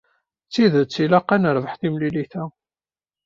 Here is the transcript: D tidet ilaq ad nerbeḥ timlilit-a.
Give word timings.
D 0.45 0.49
tidet 0.53 0.95
ilaq 1.03 1.29
ad 1.35 1.39
nerbeḥ 1.41 1.73
timlilit-a. 1.75 2.43